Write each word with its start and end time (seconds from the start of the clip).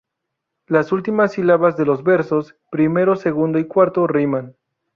Las 0.65 0.91
últimas 0.91 1.33
sílabas 1.33 1.77
de 1.77 1.85
los 1.85 2.03
versos 2.03 2.55
primero, 2.71 3.15
segundo 3.15 3.59
y 3.59 3.67
cuarto 3.67 4.07
riman. 4.07 4.55